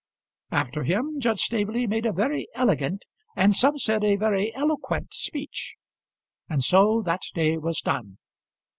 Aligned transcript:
After 0.49 0.81
him 0.83 1.19
Judge 1.19 1.41
Staveley 1.41 1.85
made 1.85 2.07
a 2.07 2.11
very 2.11 2.47
elegant, 2.55 3.05
and 3.35 3.53
some 3.53 3.77
said, 3.77 4.03
a 4.03 4.15
very 4.15 4.51
eloquent 4.55 5.13
speech; 5.13 5.75
and 6.49 6.63
so 6.63 7.03
that 7.05 7.21
day 7.35 7.59
was 7.59 7.81
done. 7.81 8.17